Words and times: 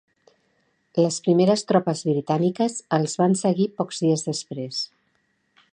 Les 1.01 1.19
primeres 1.27 1.63
tropes 1.71 2.01
britàniques 2.07 2.79
els 2.99 3.17
van 3.23 3.39
seguir 3.45 3.69
pocs 3.83 4.05
dies 4.07 4.27
després. 4.31 4.83